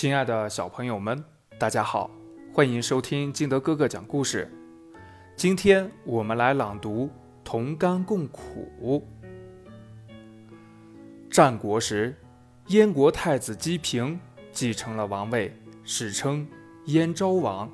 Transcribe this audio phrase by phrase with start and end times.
[0.00, 1.24] 亲爱的小朋友们，
[1.58, 2.08] 大家好，
[2.54, 4.48] 欢迎收听金德哥哥讲故事。
[5.34, 7.06] 今天我们来朗读
[7.42, 9.02] 《同甘共苦》。
[11.28, 12.14] 战国时，
[12.68, 14.20] 燕国太子姬平
[14.52, 15.52] 继承了王位，
[15.82, 16.46] 史称
[16.84, 17.68] 燕昭王。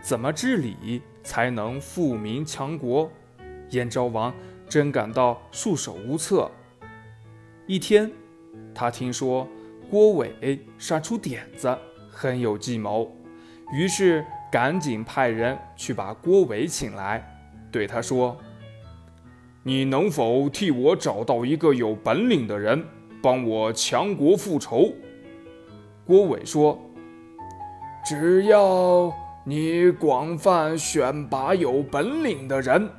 [0.00, 3.12] 怎么治理才能富民强国？
[3.72, 4.32] 燕昭王
[4.66, 6.50] 真感到束手无策。
[7.66, 8.10] 一天，
[8.74, 9.46] 他听说。
[9.90, 11.74] 郭伟闪出点子，
[12.10, 13.10] 很有计谋，
[13.72, 17.26] 于是赶紧派人去把郭伟请来，
[17.72, 18.36] 对他说
[19.64, 22.84] ：“你能否替我找到一个有本领的人，
[23.22, 24.92] 帮我强国复仇？”
[26.04, 26.78] 郭伟说
[28.04, 29.10] ：“只要
[29.44, 32.90] 你广泛选拔有本领的人，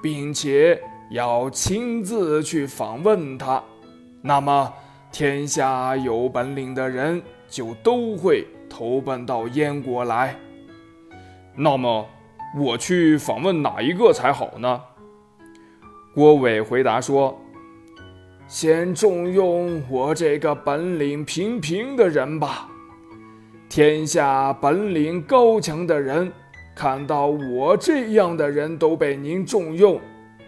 [0.00, 3.60] 并且要亲自去访问他，
[4.22, 4.72] 那么。”
[5.18, 10.36] 天下有本领的人就都会投奔到燕国来。
[11.54, 12.06] 那么，
[12.54, 14.78] 我去访问哪一个才好呢？
[16.14, 17.34] 郭伟回答说
[18.46, 22.68] ：“先重用我这个本领平平的人吧。
[23.70, 26.30] 天下本领高强的人
[26.74, 29.98] 看到我这样的人都被您重用，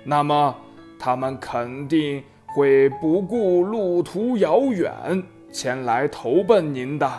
[0.04, 0.54] 那么
[0.98, 2.22] 他们肯定。”
[2.54, 7.10] 会不顾路途遥远前来投奔您的。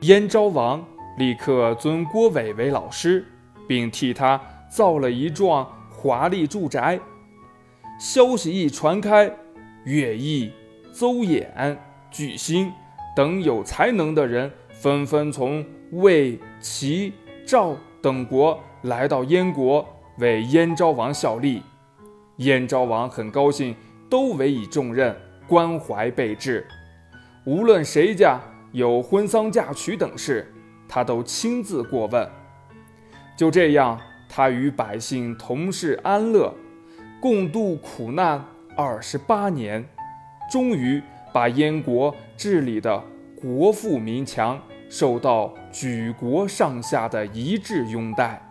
[0.00, 0.84] 燕昭王
[1.18, 3.24] 立刻尊郭伟为老师，
[3.68, 6.98] 并替他造了一幢华丽住宅。
[7.98, 9.30] 消息一传开，
[9.84, 10.50] 乐毅、
[10.90, 11.76] 邹衍、
[12.10, 12.72] 巨星
[13.14, 17.12] 等有才能的人纷纷从魏、齐、
[17.44, 21.62] 赵等国来到燕国，为燕昭王效力。
[22.40, 23.76] 燕昭王很高兴，
[24.08, 25.14] 都委以重任，
[25.46, 26.66] 关怀备至。
[27.44, 28.40] 无论谁家
[28.72, 30.50] 有婚丧嫁娶等事，
[30.88, 32.26] 他都亲自过问。
[33.36, 36.54] 就这样，他与百姓同世安乐，
[37.20, 38.42] 共度苦难
[38.74, 39.86] 二十八年，
[40.50, 41.02] 终于
[41.34, 43.04] 把燕国治理的
[43.38, 48.50] 国富民强，受到举国上下的一致拥戴。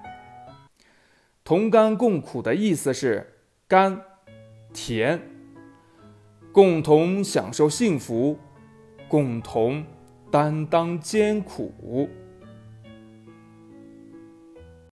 [1.44, 3.34] 同甘共苦的意思是。
[3.69, 4.02] 甘
[4.74, 5.22] 甜，
[6.52, 8.35] 共同享受幸福，
[9.07, 9.85] 共同
[10.31, 12.09] 担当艰苦。